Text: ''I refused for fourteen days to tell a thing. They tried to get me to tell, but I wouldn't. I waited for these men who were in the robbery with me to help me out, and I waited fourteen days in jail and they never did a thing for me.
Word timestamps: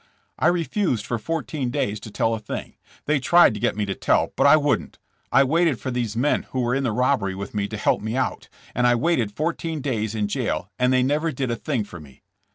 ''I 0.41 0.51
refused 0.51 1.05
for 1.05 1.19
fourteen 1.19 1.69
days 1.69 1.99
to 1.99 2.09
tell 2.09 2.33
a 2.33 2.39
thing. 2.39 2.73
They 3.05 3.19
tried 3.19 3.53
to 3.53 3.59
get 3.59 3.77
me 3.77 3.85
to 3.85 3.93
tell, 3.93 4.33
but 4.35 4.47
I 4.47 4.57
wouldn't. 4.57 4.97
I 5.31 5.43
waited 5.43 5.79
for 5.79 5.91
these 5.91 6.17
men 6.17 6.47
who 6.49 6.61
were 6.61 6.73
in 6.73 6.83
the 6.83 6.91
robbery 6.91 7.35
with 7.35 7.53
me 7.53 7.67
to 7.67 7.77
help 7.77 8.01
me 8.01 8.17
out, 8.17 8.49
and 8.73 8.87
I 8.87 8.95
waited 8.95 9.31
fourteen 9.31 9.79
days 9.79 10.15
in 10.15 10.27
jail 10.27 10.71
and 10.79 10.91
they 10.91 11.03
never 11.03 11.31
did 11.31 11.51
a 11.51 11.55
thing 11.55 11.83
for 11.83 11.99
me. 11.99 12.23